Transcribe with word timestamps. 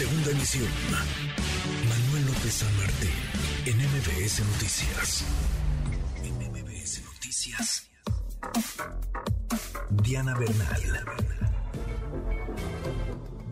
Segunda 0.00 0.30
emisión. 0.30 0.66
Manuel 1.86 2.24
López 2.24 2.54
San 2.54 2.74
Martín, 2.78 3.10
en 3.66 3.76
MBS 3.76 4.40
Noticias. 4.46 5.26
En 6.24 6.36
MBS 6.38 7.02
Noticias. 7.04 7.90
Diana 10.02 10.38
Bernal. 10.38 10.80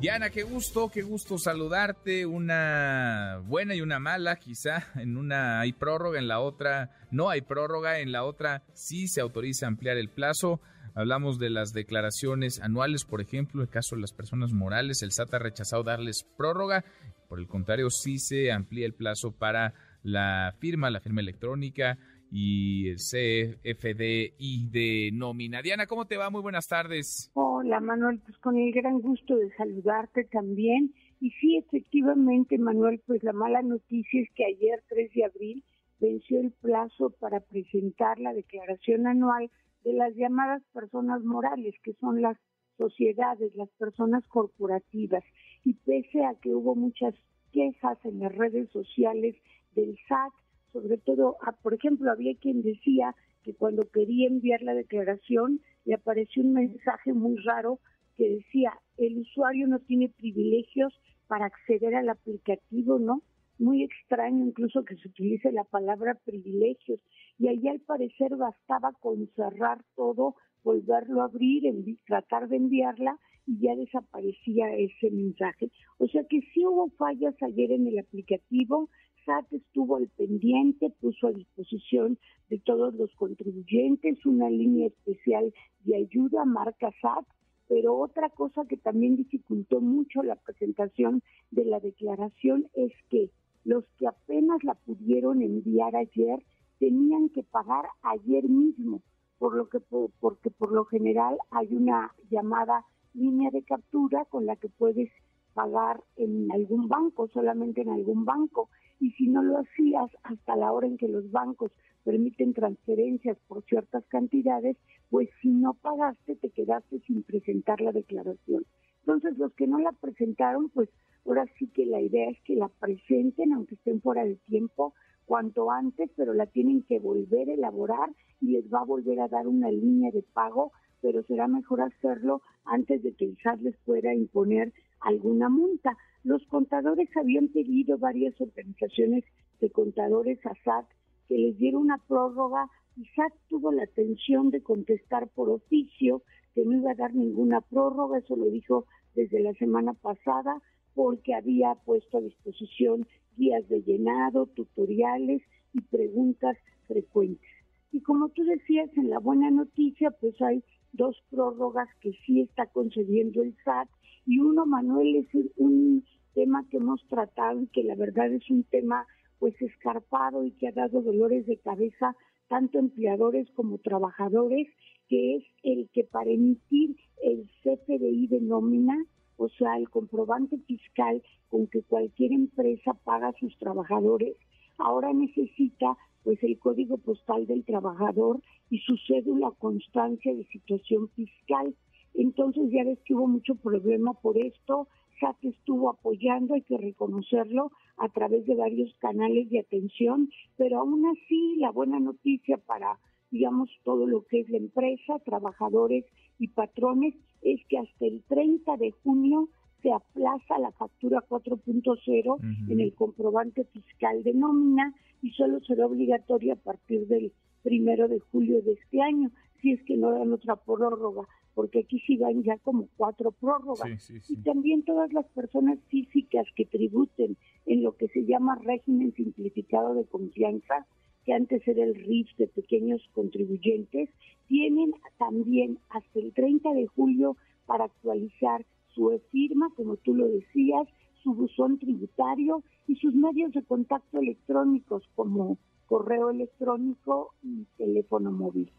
Diana, 0.00 0.30
qué 0.30 0.42
gusto, 0.42 0.88
qué 0.88 1.02
gusto 1.02 1.36
saludarte. 1.36 2.24
Una 2.24 3.42
buena 3.44 3.74
y 3.74 3.82
una 3.82 3.98
mala, 3.98 4.36
quizá. 4.36 4.86
En 4.94 5.18
una 5.18 5.60
hay 5.60 5.74
prórroga, 5.74 6.18
en 6.18 6.28
la 6.28 6.40
otra 6.40 6.92
no 7.10 7.28
hay 7.28 7.42
prórroga, 7.42 7.98
en 7.98 8.10
la 8.10 8.24
otra 8.24 8.62
sí 8.72 9.06
se 9.06 9.20
autoriza 9.20 9.66
ampliar 9.66 9.98
el 9.98 10.08
plazo. 10.08 10.62
Hablamos 10.98 11.38
de 11.38 11.48
las 11.48 11.72
declaraciones 11.72 12.60
anuales, 12.60 13.04
por 13.04 13.20
ejemplo, 13.20 13.62
el 13.62 13.68
caso 13.68 13.94
de 13.94 14.00
las 14.00 14.12
personas 14.12 14.52
morales. 14.52 15.00
El 15.00 15.12
SAT 15.12 15.34
ha 15.34 15.38
rechazado 15.38 15.84
darles 15.84 16.24
prórroga. 16.36 16.84
Por 17.28 17.38
el 17.38 17.46
contrario, 17.46 17.88
sí 17.88 18.18
se 18.18 18.50
amplía 18.50 18.84
el 18.84 18.94
plazo 18.94 19.30
para 19.30 19.74
la 20.02 20.56
firma, 20.58 20.90
la 20.90 20.98
firma 20.98 21.20
electrónica 21.20 21.98
y 22.32 22.88
el 22.88 22.96
CFDI 22.96 24.70
de 24.72 25.10
nómina. 25.12 25.62
Diana, 25.62 25.86
¿cómo 25.86 26.06
te 26.06 26.16
va? 26.16 26.30
Muy 26.30 26.42
buenas 26.42 26.66
tardes. 26.66 27.30
Hola, 27.34 27.78
Manuel, 27.78 28.18
pues 28.18 28.36
con 28.38 28.58
el 28.58 28.72
gran 28.72 28.98
gusto 28.98 29.36
de 29.36 29.54
saludarte 29.54 30.24
también. 30.24 30.92
Y 31.20 31.30
sí, 31.40 31.58
efectivamente, 31.58 32.58
Manuel, 32.58 33.00
pues 33.06 33.22
la 33.22 33.32
mala 33.32 33.62
noticia 33.62 34.20
es 34.20 34.28
que 34.34 34.46
ayer, 34.46 34.82
3 34.88 35.12
de 35.14 35.24
abril, 35.24 35.64
venció 36.00 36.40
el 36.40 36.52
plazo 36.52 37.10
para 37.10 37.40
presentar 37.40 38.18
la 38.18 38.32
declaración 38.32 39.06
anual 39.06 39.50
de 39.84 39.92
las 39.92 40.14
llamadas 40.14 40.62
personas 40.72 41.22
morales, 41.22 41.74
que 41.82 41.94
son 41.94 42.22
las 42.22 42.36
sociedades, 42.76 43.54
las 43.56 43.68
personas 43.70 44.26
corporativas. 44.28 45.24
Y 45.64 45.74
pese 45.74 46.24
a 46.24 46.34
que 46.34 46.54
hubo 46.54 46.74
muchas 46.74 47.14
quejas 47.52 47.98
en 48.04 48.20
las 48.20 48.34
redes 48.34 48.70
sociales 48.70 49.36
del 49.74 49.96
SAT, 50.08 50.32
sobre 50.72 50.98
todo, 50.98 51.36
por 51.62 51.74
ejemplo, 51.74 52.10
había 52.10 52.34
quien 52.36 52.62
decía 52.62 53.14
que 53.42 53.54
cuando 53.54 53.88
quería 53.88 54.28
enviar 54.28 54.62
la 54.62 54.74
declaración 54.74 55.60
le 55.84 55.94
apareció 55.94 56.42
un 56.42 56.52
mensaje 56.52 57.12
muy 57.12 57.36
raro 57.44 57.80
que 58.16 58.28
decía, 58.28 58.72
el 58.96 59.18
usuario 59.18 59.66
no 59.68 59.78
tiene 59.78 60.08
privilegios 60.08 60.92
para 61.28 61.46
acceder 61.46 61.94
al 61.94 62.08
aplicativo, 62.08 62.98
¿no? 62.98 63.22
Muy 63.58 63.82
extraño 63.82 64.46
incluso 64.46 64.84
que 64.84 64.96
se 64.96 65.08
utilice 65.08 65.50
la 65.50 65.64
palabra 65.64 66.14
privilegios 66.24 67.00
y 67.38 67.48
ahí 67.48 67.66
al 67.66 67.80
parecer 67.80 68.36
bastaba 68.36 68.92
con 69.00 69.26
cerrar 69.34 69.82
todo, 69.96 70.36
volverlo 70.62 71.22
a 71.22 71.24
abrir, 71.24 71.64
tratar 72.06 72.48
de 72.48 72.56
enviarla 72.56 73.18
y 73.46 73.58
ya 73.58 73.74
desaparecía 73.74 74.72
ese 74.76 75.10
mensaje. 75.10 75.70
O 75.98 76.06
sea 76.06 76.22
que 76.30 76.40
sí 76.52 76.64
hubo 76.64 76.88
fallas 76.90 77.34
ayer 77.42 77.72
en 77.72 77.88
el 77.88 77.98
aplicativo, 77.98 78.90
SAT 79.24 79.52
estuvo 79.52 79.96
al 79.96 80.08
pendiente, 80.08 80.90
puso 81.00 81.26
a 81.26 81.32
disposición 81.32 82.18
de 82.50 82.58
todos 82.60 82.94
los 82.94 83.12
contribuyentes 83.16 84.24
una 84.24 84.48
línea 84.50 84.86
especial 84.86 85.52
de 85.80 85.96
ayuda, 85.96 86.44
marca 86.44 86.92
SAT, 87.00 87.26
pero 87.68 87.98
otra 87.98 88.30
cosa 88.30 88.64
que 88.66 88.76
también 88.76 89.16
dificultó 89.16 89.80
mucho 89.80 90.22
la 90.22 90.36
presentación 90.36 91.22
de 91.50 91.64
la 91.64 91.80
declaración 91.80 92.68
es 92.74 92.92
que 93.10 93.30
los 93.68 93.84
que 93.98 94.06
apenas 94.06 94.64
la 94.64 94.72
pudieron 94.72 95.42
enviar 95.42 95.94
ayer 95.94 96.42
tenían 96.78 97.28
que 97.28 97.42
pagar 97.42 97.84
ayer 98.00 98.44
mismo, 98.48 99.02
por 99.38 99.54
lo 99.54 99.68
que 99.68 99.78
porque 100.20 100.50
por 100.50 100.72
lo 100.72 100.86
general 100.86 101.36
hay 101.50 101.74
una 101.74 102.14
llamada 102.30 102.86
línea 103.12 103.50
de 103.50 103.62
captura 103.64 104.24
con 104.24 104.46
la 104.46 104.56
que 104.56 104.70
puedes 104.70 105.10
pagar 105.52 106.02
en 106.16 106.50
algún 106.50 106.88
banco, 106.88 107.28
solamente 107.28 107.82
en 107.82 107.90
algún 107.90 108.24
banco, 108.24 108.70
y 109.00 109.10
si 109.10 109.28
no 109.28 109.42
lo 109.42 109.58
hacías 109.58 110.10
hasta 110.22 110.56
la 110.56 110.72
hora 110.72 110.86
en 110.86 110.96
que 110.96 111.08
los 111.08 111.30
bancos 111.30 111.70
permiten 112.04 112.54
transferencias 112.54 113.36
por 113.48 113.62
ciertas 113.64 114.02
cantidades, 114.06 114.78
pues 115.10 115.28
si 115.42 115.50
no 115.50 115.74
pagaste 115.74 116.36
te 116.36 116.48
quedaste 116.48 117.00
sin 117.00 117.22
presentar 117.22 117.82
la 117.82 117.92
declaración. 117.92 118.64
Entonces 119.00 119.36
los 119.36 119.52
que 119.52 119.66
no 119.66 119.78
la 119.78 119.92
presentaron, 119.92 120.70
pues 120.70 120.88
ahora 121.28 121.44
sí 121.58 121.68
que 121.68 121.84
la 121.84 122.00
idea 122.00 122.30
es 122.30 122.40
que 122.42 122.56
la 122.56 122.68
presenten, 122.68 123.52
aunque 123.52 123.74
estén 123.74 124.00
fuera 124.00 124.24
de 124.24 124.36
tiempo, 124.46 124.94
cuanto 125.26 125.70
antes, 125.70 126.10
pero 126.16 126.32
la 126.32 126.46
tienen 126.46 126.82
que 126.84 126.98
volver 126.98 127.50
a 127.50 127.54
elaborar 127.54 128.10
y 128.40 128.52
les 128.52 128.64
va 128.72 128.80
a 128.80 128.84
volver 128.84 129.20
a 129.20 129.28
dar 129.28 129.46
una 129.46 129.70
línea 129.70 130.10
de 130.10 130.22
pago, 130.22 130.72
pero 131.02 131.22
será 131.24 131.46
mejor 131.46 131.82
hacerlo 131.82 132.40
antes 132.64 133.02
de 133.02 133.12
que 133.12 133.26
el 133.26 133.36
SAT 133.42 133.60
les 133.60 133.76
pueda 133.84 134.14
imponer 134.14 134.72
alguna 135.00 135.50
multa. 135.50 135.96
Los 136.24 136.44
contadores 136.46 137.08
habían 137.14 137.48
pedido 137.48 137.98
varias 137.98 138.40
organizaciones 138.40 139.24
de 139.60 139.70
contadores 139.70 140.44
a 140.46 140.54
SAT 140.64 140.86
que 141.28 141.36
les 141.36 141.58
diera 141.58 141.78
una 141.78 141.98
prórroga 142.08 142.68
y 142.96 143.04
SAT 143.14 143.32
tuvo 143.48 143.70
la 143.70 143.84
atención 143.84 144.50
de 144.50 144.62
contestar 144.62 145.28
por 145.28 145.50
oficio 145.50 146.22
que 146.54 146.64
no 146.64 146.72
iba 146.72 146.92
a 146.92 146.94
dar 146.94 147.14
ninguna 147.14 147.60
prórroga, 147.60 148.18
eso 148.18 148.34
lo 148.34 148.46
dijo 148.46 148.86
desde 149.14 149.40
la 149.40 149.52
semana 149.54 149.92
pasada, 149.92 150.60
porque 150.94 151.34
había 151.34 151.74
puesto 151.84 152.18
a 152.18 152.22
disposición 152.22 153.06
guías 153.36 153.68
de 153.68 153.82
llenado, 153.82 154.46
tutoriales 154.46 155.42
y 155.72 155.80
preguntas 155.82 156.56
frecuentes. 156.86 157.48
Y 157.92 158.00
como 158.00 158.28
tú 158.30 158.44
decías 158.44 158.90
en 158.96 159.10
la 159.10 159.18
buena 159.18 159.50
noticia, 159.50 160.10
pues 160.10 160.40
hay 160.42 160.62
dos 160.92 161.16
prórrogas 161.30 161.88
que 162.00 162.12
sí 162.26 162.40
está 162.40 162.66
concediendo 162.66 163.42
el 163.42 163.54
SAT 163.64 163.88
y 164.26 164.40
uno, 164.40 164.66
Manuel, 164.66 165.16
es 165.16 165.28
un 165.56 166.04
tema 166.34 166.66
que 166.70 166.76
hemos 166.76 167.02
tratado 167.08 167.62
y 167.62 167.66
que 167.68 167.82
la 167.82 167.94
verdad 167.94 168.32
es 168.32 168.48
un 168.50 168.64
tema 168.64 169.06
pues 169.38 169.54
escarpado 169.62 170.44
y 170.44 170.52
que 170.52 170.68
ha 170.68 170.72
dado 170.72 171.00
dolores 171.00 171.46
de 171.46 171.56
cabeza 171.58 172.14
tanto 172.48 172.78
empleadores 172.78 173.48
como 173.52 173.78
trabajadores, 173.78 174.68
que 175.08 175.36
es 175.36 175.44
el 175.62 175.88
que 175.92 176.04
para 176.04 176.30
emitir 176.30 176.96
el 177.22 177.48
CFDI 177.62 178.26
de 178.26 178.40
nómina 178.40 179.04
o 179.38 179.48
sea, 179.48 179.78
el 179.78 179.88
comprobante 179.88 180.58
fiscal 180.66 181.22
con 181.48 181.68
que 181.68 181.82
cualquier 181.82 182.32
empresa 182.32 182.92
paga 183.04 183.28
a 183.28 183.38
sus 183.38 183.56
trabajadores, 183.58 184.36
ahora 184.76 185.12
necesita 185.12 185.96
pues 186.24 186.42
el 186.42 186.58
código 186.58 186.98
postal 186.98 187.46
del 187.46 187.64
trabajador 187.64 188.42
y 188.68 188.78
su 188.80 188.96
cédula 189.06 189.50
constancia 189.58 190.34
de 190.34 190.44
situación 190.48 191.08
fiscal. 191.10 191.74
Entonces 192.14 192.64
ya 192.70 192.84
ves 192.84 192.98
que 193.04 193.14
hubo 193.14 193.28
mucho 193.28 193.54
problema 193.54 194.12
por 194.12 194.36
esto, 194.36 194.88
SAT 195.20 195.44
estuvo 195.44 195.88
apoyando, 195.88 196.54
hay 196.54 196.62
que 196.62 196.76
reconocerlo, 196.76 197.70
a 197.96 198.08
través 198.08 198.46
de 198.46 198.56
varios 198.56 198.94
canales 198.98 199.48
de 199.50 199.60
atención, 199.60 200.30
pero 200.56 200.80
aún 200.80 201.04
así 201.06 201.56
la 201.56 201.70
buena 201.70 201.98
noticia 202.00 202.56
para, 202.58 202.98
digamos, 203.30 203.70
todo 203.84 204.06
lo 204.06 204.24
que 204.26 204.40
es 204.40 204.48
la 204.48 204.58
empresa, 204.58 205.18
trabajadores 205.24 206.04
y 206.38 206.48
patrones 206.48 207.14
es 207.42 207.60
que 207.68 207.78
hasta 207.78 208.06
el 208.06 208.22
30 208.28 208.76
de 208.76 208.92
junio 209.02 209.48
se 209.82 209.92
aplaza 209.92 210.58
la 210.58 210.72
factura 210.72 211.24
4.0 211.28 212.70
en 212.70 212.80
el 212.80 212.94
comprobante 212.94 213.64
fiscal 213.64 214.22
de 214.24 214.34
nómina 214.34 214.94
y 215.22 215.30
solo 215.32 215.60
será 215.60 215.86
obligatoria 215.86 216.54
a 216.54 216.56
partir 216.56 217.06
del 217.06 217.32
primero 217.62 218.08
de 218.08 218.18
julio 218.18 218.60
de 218.62 218.72
este 218.72 219.02
año, 219.02 219.30
si 219.60 219.72
es 219.72 219.82
que 219.84 219.96
no 219.96 220.12
dan 220.12 220.32
otra 220.32 220.56
prórroga, 220.56 221.28
porque 221.54 221.80
aquí 221.80 222.00
sí 222.06 222.16
van 222.16 222.42
ya 222.42 222.56
como 222.58 222.88
cuatro 222.96 223.32
prórrogas. 223.32 224.10
Y 224.28 224.36
también 224.42 224.84
todas 224.84 225.12
las 225.12 225.26
personas 225.26 225.78
físicas 225.88 226.46
que 226.54 226.64
tributen 226.64 227.36
en 227.66 227.82
lo 227.82 227.96
que 227.96 228.08
se 228.08 228.24
llama 228.24 228.58
régimen 228.62 229.12
simplificado 229.14 229.94
de 229.94 230.04
confianza, 230.06 230.86
que 231.28 231.34
antes 231.34 231.68
era 231.68 231.84
el 231.84 231.94
RIF 231.94 232.26
de 232.38 232.46
pequeños 232.46 233.02
contribuyentes, 233.12 234.08
tienen 234.46 234.94
también 235.18 235.78
hasta 235.90 236.20
el 236.20 236.32
30 236.32 236.72
de 236.72 236.86
julio 236.86 237.36
para 237.66 237.84
actualizar 237.84 238.64
su 238.94 239.10
e-firma, 239.10 239.68
como 239.76 239.98
tú 239.98 240.14
lo 240.14 240.26
decías, 240.26 240.88
su 241.22 241.34
buzón 241.34 241.78
tributario 241.78 242.62
y 242.86 242.96
sus 242.96 243.14
medios 243.14 243.52
de 243.52 243.62
contacto 243.62 244.18
electrónicos 244.18 245.02
como 245.14 245.58
correo 245.84 246.30
electrónico 246.30 247.34
y 247.42 247.66
teléfono 247.76 248.32
móvil. 248.32 248.72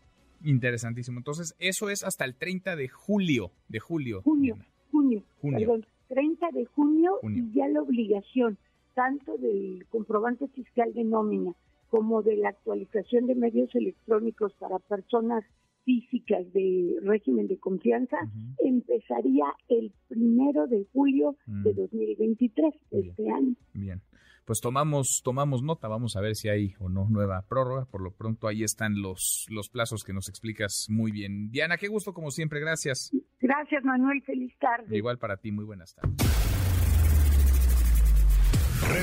Interesantísimo. 0.44 1.20
Entonces, 1.20 1.54
eso 1.60 1.92
es 1.92 2.04
hasta 2.04 2.26
el 2.26 2.34
30 2.34 2.76
de 2.76 2.88
julio, 2.88 3.52
de 3.68 3.80
julio. 3.80 4.24
Junio, 4.24 4.58
junio, 4.90 5.24
perdón, 5.40 5.86
30 6.08 6.48
de 6.52 6.66
junio, 6.66 7.12
junio, 7.22 7.44
y 7.44 7.56
ya 7.56 7.68
la 7.68 7.84
obligación 7.84 8.58
tanto 8.96 9.38
del 9.38 9.86
comprobante 9.92 10.48
fiscal 10.48 10.92
de 10.96 11.04
nómina 11.04 11.54
como 11.90 12.22
de 12.22 12.38
la 12.38 12.50
actualización 12.50 13.28
de 13.28 13.36
medios 13.36 13.74
electrónicos 13.76 14.54
para 14.60 14.80
personas 14.80 15.44
físicas 15.84 16.52
de 16.54 16.98
régimen 17.02 17.48
de 17.48 17.58
confianza 17.58 18.18
empezaría 18.60 19.46
el 19.70 19.92
primero 20.08 20.68
de 20.68 20.86
julio 20.94 21.36
de 21.48 21.74
2023, 21.74 22.74
mm. 22.92 22.98
este 22.98 23.32
año. 23.32 23.56
Bien, 23.74 24.02
pues 24.46 24.62
tomamos 24.62 25.22
tomamos 25.24 25.64
nota, 25.64 25.88
vamos 25.88 26.16
a 26.16 26.22
ver 26.22 26.36
si 26.36 26.50
hay 26.50 26.74
o 26.80 26.90
no 26.90 27.08
nueva 27.10 27.44
prórroga. 27.48 27.86
Por 27.86 28.02
lo 28.02 28.12
pronto 28.12 28.48
ahí 28.48 28.64
están 28.64 29.02
los 29.02 29.48
los 29.50 29.70
plazos 29.70 30.04
que 30.04 30.14
nos 30.14 30.30
explicas 30.30 30.88
muy 30.90 31.12
bien. 31.12 31.50
Diana, 31.50 31.78
qué 31.78 31.88
gusto 31.88 32.14
como 32.14 32.30
siempre, 32.30 32.60
gracias. 32.60 33.12
Gracias 33.40 33.84
Manuel, 33.84 34.22
feliz 34.22 34.54
tarde. 34.60 34.96
Igual 34.96 35.18
para 35.18 35.38
ti, 35.38 35.52
muy 35.52 35.66
buenas 35.66 35.96
tardes. 35.96 36.69